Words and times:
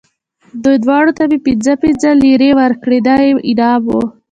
دوی 0.63 0.77
دواړو 0.85 1.11
ته 1.17 1.23
مې 1.29 1.37
پنځه 1.47 1.73
پنځه 1.83 2.09
لېرې 2.23 2.51
ورکړې، 2.59 2.97
دا 3.07 3.15
یې 3.25 3.31
انعام 3.51 3.83
و. 3.89 3.95